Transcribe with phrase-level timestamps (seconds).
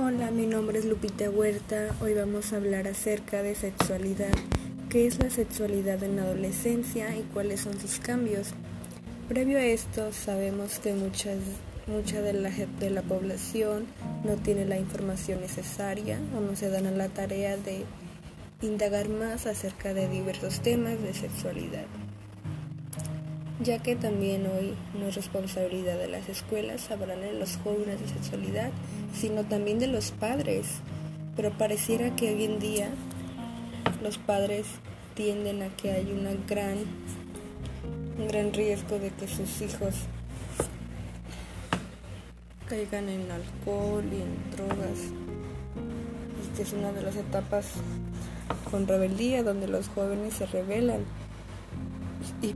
[0.00, 1.92] Hola, mi nombre es Lupita Huerta.
[2.00, 4.30] Hoy vamos a hablar acerca de sexualidad.
[4.88, 8.50] ¿Qué es la sexualidad en la adolescencia y cuáles son sus cambios?
[9.28, 11.38] Previo a esto, sabemos que muchas,
[11.88, 13.86] mucha de la, de la población
[14.22, 17.84] no tiene la información necesaria o no se dan a la tarea de
[18.62, 21.86] indagar más acerca de diversos temas de sexualidad
[23.60, 28.08] ya que también hoy no es responsabilidad de las escuelas hablar de los jóvenes de
[28.08, 28.70] sexualidad,
[29.14, 30.66] sino también de los padres.
[31.36, 32.90] Pero pareciera que hoy en día
[34.02, 34.66] los padres
[35.14, 36.78] tienden a que hay una gran,
[38.18, 39.94] un gran riesgo de que sus hijos
[42.68, 44.98] caigan en alcohol y en drogas,
[46.56, 47.66] y es una de las etapas
[48.70, 51.00] con rebeldía donde los jóvenes se rebelan.
[52.42, 52.54] Y